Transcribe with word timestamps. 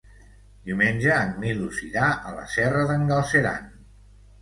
Diumenge 0.69 1.11
en 1.17 1.37
Milos 1.45 1.83
irà 1.91 2.09
a 2.17 2.35
la 2.41 2.51
Serra 2.57 2.91
d'en 2.93 3.09
Galceran. 3.15 3.73